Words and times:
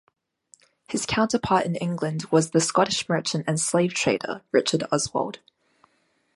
His 0.89 1.05
counterpart 1.05 1.67
in 1.67 1.75
England 1.75 2.25
was 2.31 2.49
the 2.49 2.59
Scottish 2.59 3.07
merchant 3.07 3.43
and 3.47 3.59
slave 3.61 3.93
trader 3.93 4.41
Richard 4.51 4.85
Oswald. 4.91 5.37